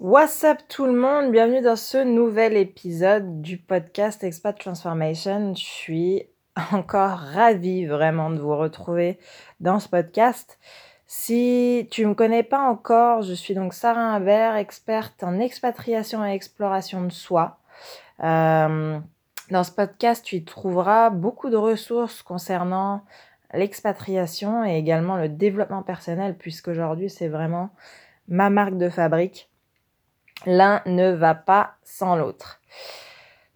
[0.00, 5.56] What's up tout le monde, bienvenue dans ce nouvel épisode du podcast Expat Transformation.
[5.56, 6.22] Je suis
[6.72, 9.18] encore ravie vraiment de vous retrouver
[9.58, 10.60] dans ce podcast.
[11.08, 16.24] Si tu ne me connais pas encore, je suis donc Sarah Imbert, experte en expatriation
[16.24, 17.58] et exploration de soi.
[18.22, 19.00] Euh,
[19.50, 23.02] dans ce podcast, tu y trouveras beaucoup de ressources concernant
[23.52, 27.70] l'expatriation et également le développement personnel, puisqu'aujourd'hui c'est vraiment
[28.28, 29.47] ma marque de fabrique.
[30.46, 32.60] L'un ne va pas sans l'autre.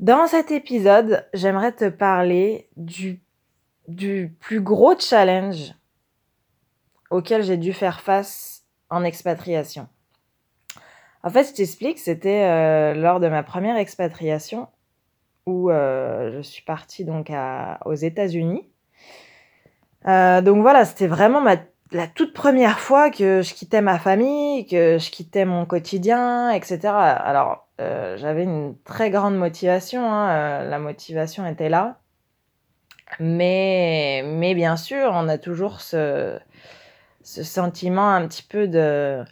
[0.00, 3.22] Dans cet épisode, j'aimerais te parler du,
[4.40, 5.74] plus gros challenge
[7.10, 9.88] auquel j'ai dû faire face en expatriation.
[11.22, 14.68] En fait, je t'explique, c'était euh, lors de ma première expatriation
[15.46, 17.30] où euh, je suis partie donc
[17.84, 18.68] aux États-Unis.
[20.08, 21.56] Euh, donc voilà, c'était vraiment ma,
[21.92, 26.80] la toute première fois que je quittais ma famille, que je quittais mon quotidien, etc.
[26.86, 31.98] Alors, euh, j'avais une très grande motivation, hein, euh, la motivation était là.
[33.20, 36.38] Mais, mais bien sûr, on a toujours ce,
[37.22, 39.24] ce sentiment un petit peu de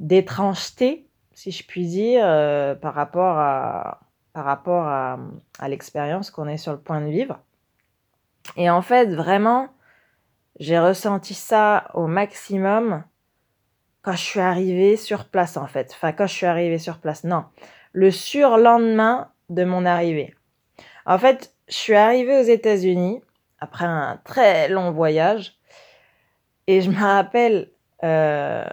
[0.00, 4.00] d'étrangeté, si je puis dire, euh, par rapport à,
[4.32, 5.18] par rapport à,
[5.60, 7.38] à l'expérience qu'on est sur le point de vivre.
[8.56, 9.68] Et en fait, vraiment,
[10.58, 13.04] j'ai ressenti ça au maximum
[14.02, 15.90] quand je suis arrivée sur place, en fait.
[15.92, 17.44] Enfin, quand je suis arrivée sur place, non.
[17.92, 20.34] Le surlendemain de mon arrivée.
[21.06, 23.22] En fait, je suis arrivée aux États-Unis
[23.60, 25.54] après un très long voyage.
[26.66, 27.70] Et je me rappelle
[28.04, 28.64] euh,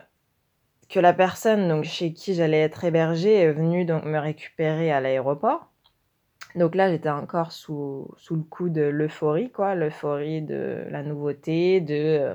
[0.90, 5.71] que la personne chez qui j'allais être hébergée est venue donc, me récupérer à l'aéroport.
[6.56, 11.82] Donc là, j'étais encore sous, sous le coup de l'euphorie, quoi, l'euphorie de la nouveauté,
[11.82, 12.34] de euh,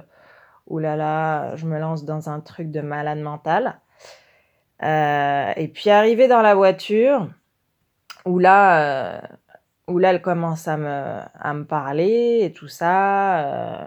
[0.66, 3.80] oulala, je me lance dans un truc de malade mental.
[4.82, 7.28] Euh, et puis arrivé dans la voiture,
[8.24, 9.20] où là, euh,
[9.88, 13.38] où là, elle commence à me, à me parler et tout ça.
[13.40, 13.86] Euh,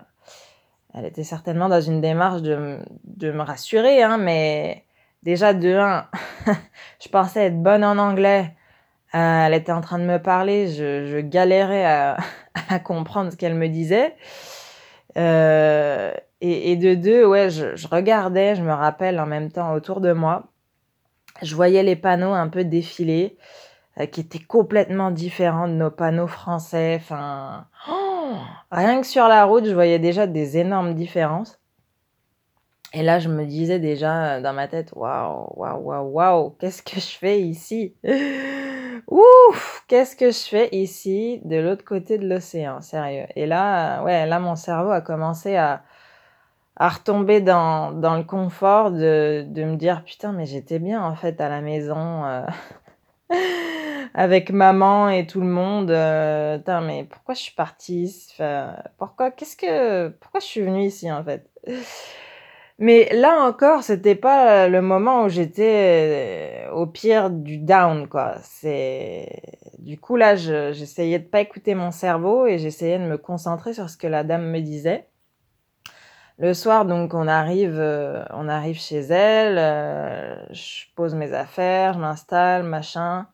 [0.93, 4.85] elle était certainement dans une démarche de, de me rassurer, hein, mais
[5.21, 6.07] déjà de un,
[6.99, 8.55] je pensais être bonne en anglais.
[9.15, 11.85] Euh, elle était en train de me parler, je, galérais
[12.69, 14.15] à, comprendre ce qu'elle me disait.
[15.17, 20.13] Euh, et, de deux, ouais, je, regardais, je me rappelle en même temps autour de
[20.13, 20.43] moi.
[21.41, 23.37] Je voyais les panneaux un peu défiler,
[23.99, 26.99] euh, qui étaient complètement différents de nos panneaux français.
[27.01, 27.65] Enfin,
[28.71, 31.59] rien que sur la route, je voyais déjà des énormes différences.
[32.93, 36.99] Et là, je me disais déjà dans ma tête, waouh, waouh, waouh, waouh, qu'est-ce que
[36.99, 37.95] je fais ici?
[39.09, 43.25] Ouf, qu'est-ce que je fais ici de l'autre côté de l'océan, sérieux.
[43.35, 45.83] Et là, ouais, là, mon cerveau a commencé à,
[46.75, 51.41] à retomber dans, le confort de, de me dire, putain, mais j'étais bien en fait
[51.41, 52.25] à la maison.
[52.25, 52.45] Euh,
[54.13, 55.91] avec maman et tout le monde.
[55.91, 60.85] Euh, putain, mais pourquoi je suis partie enfin, Pourquoi Qu'est-ce que Pourquoi je suis venue
[60.85, 61.49] ici en fait?
[62.79, 68.35] Mais là encore, c'était pas le moment où j'étais au pire du down, quoi.
[68.43, 69.41] C'est
[69.79, 73.89] du coup là, j'essayais de pas écouter mon cerveau et j'essayais de me concentrer sur
[73.89, 75.07] ce que la dame me disait.
[76.39, 79.57] Le soir, donc, on arrive, euh, on arrive chez elle.
[79.57, 83.27] Euh, je pose mes affaires, je m'installe, machin.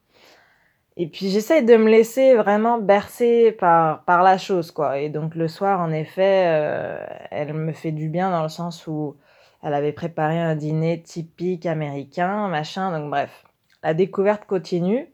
[0.98, 4.98] Et puis j'essaye de me laisser vraiment bercer par, par la chose, quoi.
[5.00, 8.88] Et donc le soir, en effet, euh, elle me fait du bien dans le sens
[8.88, 9.16] où
[9.64, 12.98] elle avait préparé un dîner typique américain, machin.
[12.98, 13.44] Donc bref,
[13.84, 15.08] la découverte continue.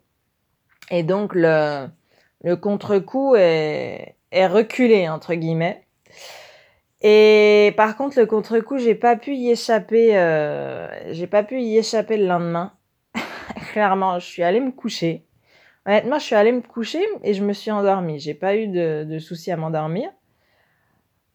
[0.89, 1.87] Et donc le,
[2.43, 5.85] le contre-coup est, est reculé, entre guillemets.
[7.01, 10.17] Et par contre, le contre-coup, j'ai pas pu y échapper.
[10.17, 12.73] Euh, j'ai pas pu y échapper le lendemain.
[13.71, 15.25] Clairement, je suis allée me coucher.
[15.85, 18.19] Honnêtement, je suis allée me coucher et je me suis endormie.
[18.19, 20.11] J'ai pas eu de, de souci à m'endormir.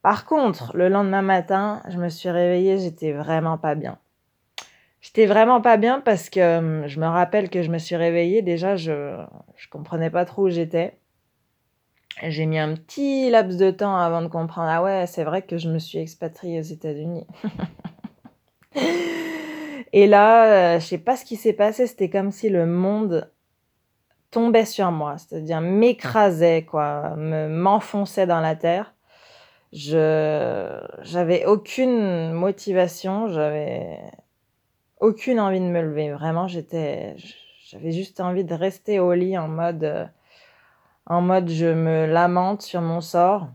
[0.07, 3.99] Par contre, le lendemain matin, je me suis réveillée, j'étais vraiment pas bien.
[5.01, 8.41] J'étais vraiment pas bien parce que hum, je me rappelle que je me suis réveillée,
[8.41, 9.17] déjà je
[9.57, 10.97] je comprenais pas trop où j'étais.
[12.23, 15.59] J'ai mis un petit laps de temps avant de comprendre ah ouais, c'est vrai que
[15.59, 17.27] je me suis expatriée aux États-Unis.
[19.93, 23.33] Et là, euh, je sais pas ce qui s'est passé, c'était comme si le monde
[24.31, 28.96] tombait sur moi, c'est-à-dire m'écrasait quoi, me m'enfonçait dans la terre
[29.77, 34.01] je j'avais aucune motivation, j'avais
[35.01, 36.13] aucune envie de me lever.
[36.13, 37.15] Vraiment, j'étais
[37.67, 40.11] j'avais juste envie de rester au lit en mode
[41.07, 43.49] en mode je me lamente sur mon sort,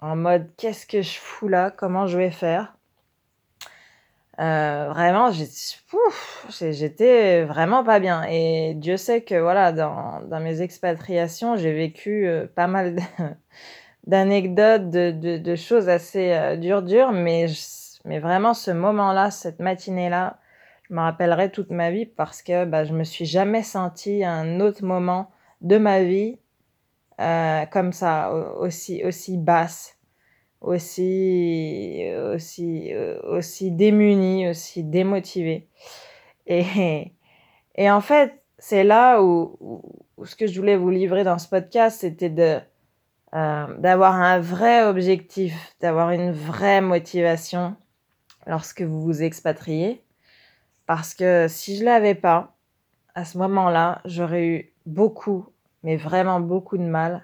[0.00, 2.74] en mode qu'est-ce que je fous là, comment je vais faire.
[4.38, 5.30] Euh, vraiment,
[6.60, 8.24] j'étais vraiment pas bien.
[8.24, 12.96] Et Dieu sait que voilà, dans, dans mes expatriations, j'ai vécu euh, pas mal
[14.06, 17.46] d'anecdotes, de, de, choses assez euh, dures, dures, mais,
[18.04, 20.38] mais vraiment ce moment-là, cette matinée-là,
[20.88, 24.60] je me rappellerai toute ma vie parce que bah, je me suis jamais sentie un
[24.60, 25.30] autre moment
[25.60, 26.38] de ma vie
[27.20, 29.98] euh, comme ça, aussi, aussi basse,
[30.60, 32.92] aussi, aussi,
[33.24, 35.68] aussi démunie, aussi démotivée.
[36.46, 37.12] Et,
[37.74, 41.48] et en fait, c'est là où, où, ce que je voulais vous livrer dans ce
[41.48, 42.58] podcast, c'était de
[43.34, 47.76] euh, d'avoir un vrai objectif, d'avoir une vraie motivation
[48.46, 50.02] lorsque vous vous expatriez.
[50.86, 52.54] Parce que si je l'avais pas,
[53.14, 55.46] à ce moment-là, j'aurais eu beaucoup,
[55.82, 57.22] mais vraiment beaucoup de mal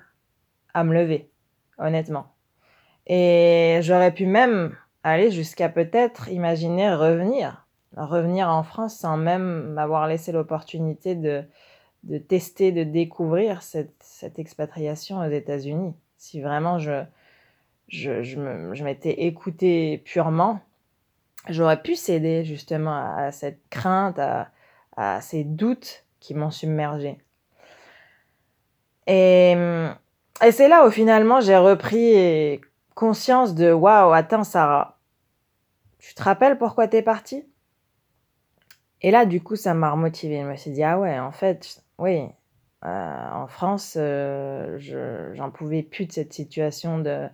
[0.74, 1.30] à me lever,
[1.78, 2.26] honnêtement.
[3.06, 7.66] Et j'aurais pu même aller jusqu'à peut-être imaginer revenir,
[7.96, 11.44] revenir en France sans même m'avoir laissé l'opportunité de,
[12.04, 15.94] de tester, de découvrir cette, cette expatriation aux États-Unis.
[16.16, 17.04] Si vraiment je,
[17.88, 20.60] je, je m'étais écoutée purement,
[21.48, 24.50] j'aurais pu céder justement à, cette crainte, à,
[24.96, 27.18] à ces doutes qui m'ont submergé.
[29.06, 29.52] Et,
[30.44, 32.60] et c'est là où finalement j'ai repris
[32.94, 34.98] conscience de waouh, attends Sarah,
[35.98, 37.44] tu te rappelles pourquoi t'es partie?
[39.02, 40.40] Et là, du coup, ça m'a remotivée.
[40.42, 42.28] Je me suis dit, ah ouais, en fait, oui,
[42.84, 44.78] euh, en France, euh,
[45.34, 47.28] j'en pouvais plus de cette situation de,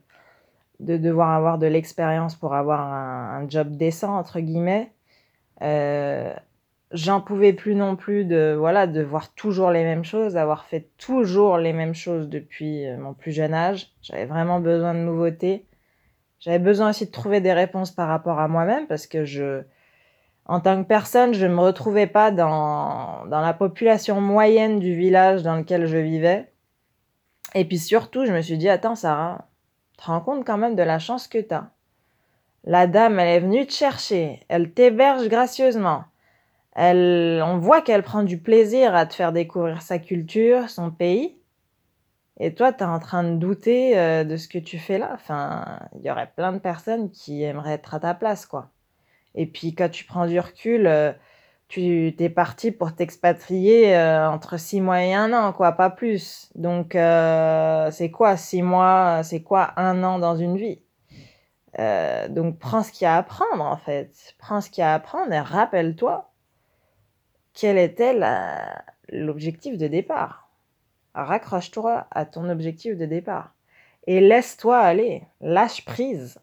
[0.80, 4.92] de devoir avoir de l'expérience pour avoir un, job décent, entre guillemets.
[5.62, 6.34] Euh,
[6.92, 10.88] j'en pouvais plus non plus de voilà de voir toujours les mêmes choses, d'avoir fait
[10.98, 13.90] toujours les mêmes choses depuis mon plus jeune âge.
[14.02, 15.66] J'avais vraiment besoin de nouveautés.
[16.40, 19.62] J'avais besoin aussi de trouver des réponses par rapport à moi-même parce que je
[20.48, 24.94] en tant que personne, je ne me retrouvais pas dans, dans la population moyenne du
[24.94, 26.50] village dans lequel je vivais.
[27.54, 29.48] Et puis surtout, je me suis dit, attends Sarah,
[29.98, 31.70] te rends compte quand même de la chance que tu as.
[32.64, 36.04] La dame, elle est venue te chercher, elle t'héberge gracieusement.
[36.74, 41.36] Elle, on voit qu'elle prend du plaisir à te faire découvrir sa culture, son pays.
[42.40, 45.10] Et toi, tu es en train de douter euh, de ce que tu fais là.
[45.12, 48.70] Enfin, il y aurait plein de personnes qui aimeraient être à ta place, quoi.
[49.38, 51.12] Et puis, quand tu prends du recul, euh,
[51.68, 56.50] tu t'es parti pour t'expatrier euh, entre six mois et un an, quoi, pas plus.
[56.56, 60.82] Donc, c'est quoi six mois C'est quoi un an dans une vie?
[62.30, 64.34] Donc, prends ce qu'il y a à apprendre, en fait.
[64.38, 66.32] Prends ce qu'il y a à apprendre et rappelle-toi
[67.54, 68.18] quel était
[69.10, 70.48] l'objectif de départ.
[71.14, 73.54] Raccroche-toi à ton objectif de départ.
[74.08, 76.40] Et laisse-toi aller, lâche prise,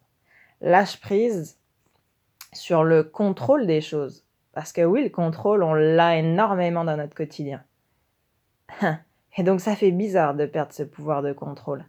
[0.62, 1.58] lâche prise
[2.56, 4.26] sur le contrôle des choses.
[4.54, 7.64] Parce que oui, le contrôle, on l'a énormément dans notre quotidien.
[9.38, 11.86] Et donc ça fait bizarre de perdre ce pouvoir de contrôle.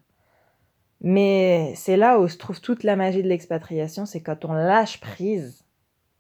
[1.01, 5.01] Mais c'est là où se trouve toute la magie de l'expatriation, c'est quand on lâche
[5.01, 5.65] prise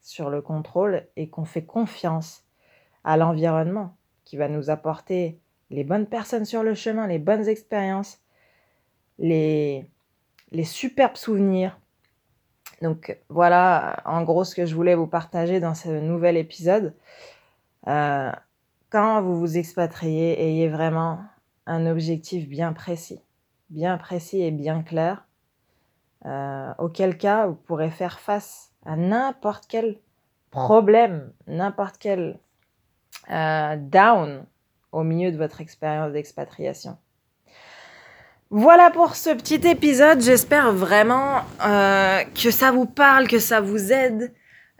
[0.00, 2.44] sur le contrôle et qu'on fait confiance
[3.02, 5.40] à l'environnement qui va nous apporter
[5.70, 8.20] les bonnes personnes sur le chemin, les bonnes expériences,
[9.18, 9.90] les,
[10.52, 11.80] les superbes souvenirs.
[12.82, 16.94] Donc voilà en gros ce que je voulais vous partager dans ce nouvel épisode.
[17.86, 18.32] Euh,
[18.90, 21.20] quand vous vous expatriez, ayez vraiment
[21.66, 23.20] un objectif bien précis,
[23.70, 25.26] bien précis et bien clair,
[26.26, 29.98] euh, auquel cas vous pourrez faire face à n'importe quel
[30.50, 32.38] problème, n'importe quel
[33.30, 34.44] euh, down
[34.92, 36.96] au milieu de votre expérience d'expatriation.
[38.50, 40.20] Voilà pour ce petit épisode.
[40.20, 44.32] J'espère vraiment euh, que ça vous parle, que ça vous aide.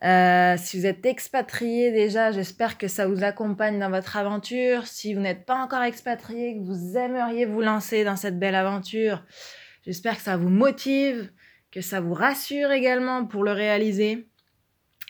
[0.05, 4.87] Euh, si vous êtes expatrié déjà, j'espère que ça vous accompagne dans votre aventure.
[4.87, 9.25] Si vous n'êtes pas encore expatrié, que vous aimeriez vous lancer dans cette belle aventure,
[9.85, 11.33] j'espère que ça vous motive,
[11.73, 14.29] que ça vous rassure également pour le réaliser.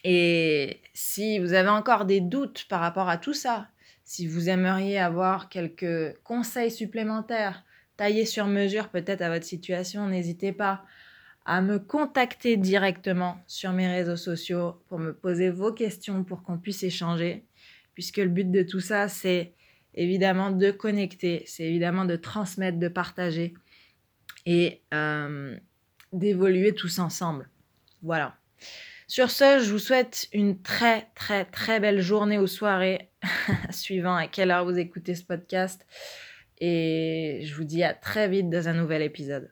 [0.02, 3.68] Et si vous avez encore des doutes par rapport à tout ça,
[4.02, 7.64] si vous aimeriez avoir quelques conseils supplémentaires,
[7.96, 10.84] taillés sur mesure peut-être à votre situation, n'hésitez pas
[11.46, 16.58] à me contacter directement sur mes réseaux sociaux pour me poser vos questions pour qu'on
[16.58, 17.44] puisse échanger,
[17.94, 19.54] puisque le but de tout ça, c'est
[19.94, 23.54] évidemment de connecter, c'est évidemment de transmettre, de partager
[24.44, 25.56] et euh,
[26.12, 27.48] d'évoluer tous ensemble.
[28.02, 28.36] Voilà.
[29.06, 33.10] Sur ce, je vous souhaite une très très très belle journée ou soirée,
[33.70, 35.86] suivant à quelle heure vous écoutez ce podcast.
[36.58, 39.50] Et je vous dis à très vite dans un nouvel épisode.